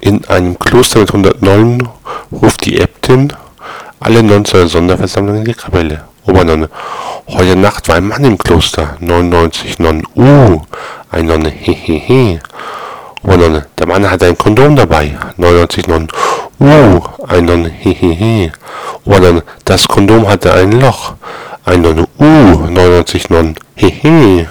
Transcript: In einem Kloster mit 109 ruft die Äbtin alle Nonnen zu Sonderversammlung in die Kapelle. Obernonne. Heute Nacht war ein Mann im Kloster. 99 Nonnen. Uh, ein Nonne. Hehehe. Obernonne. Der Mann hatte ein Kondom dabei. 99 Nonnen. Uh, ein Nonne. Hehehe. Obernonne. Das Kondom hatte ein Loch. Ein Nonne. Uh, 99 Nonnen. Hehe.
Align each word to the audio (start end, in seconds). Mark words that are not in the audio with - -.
In 0.00 0.24
einem 0.26 0.58
Kloster 0.58 1.00
mit 1.00 1.10
109 1.10 1.88
ruft 2.30 2.64
die 2.64 2.80
Äbtin 2.80 3.32
alle 4.00 4.22
Nonnen 4.22 4.44
zu 4.44 4.68
Sonderversammlung 4.68 5.38
in 5.38 5.44
die 5.44 5.54
Kapelle. 5.54 6.04
Obernonne. 6.24 6.68
Heute 7.26 7.56
Nacht 7.56 7.88
war 7.88 7.96
ein 7.96 8.06
Mann 8.06 8.24
im 8.24 8.38
Kloster. 8.38 8.96
99 9.00 9.80
Nonnen. 9.80 10.04
Uh, 10.14 10.60
ein 11.10 11.26
Nonne. 11.26 11.50
Hehehe. 11.50 12.38
Obernonne. 13.22 13.66
Der 13.76 13.86
Mann 13.86 14.08
hatte 14.08 14.26
ein 14.26 14.38
Kondom 14.38 14.76
dabei. 14.76 15.18
99 15.36 15.88
Nonnen. 15.88 16.08
Uh, 16.60 17.00
ein 17.26 17.46
Nonne. 17.46 17.70
Hehehe. 17.70 18.52
Obernonne. 19.04 19.42
Das 19.64 19.88
Kondom 19.88 20.28
hatte 20.28 20.52
ein 20.54 20.72
Loch. 20.72 21.14
Ein 21.64 21.82
Nonne. 21.82 22.06
Uh, 22.18 22.68
99 22.70 23.30
Nonnen. 23.30 23.56
Hehe. 23.74 24.48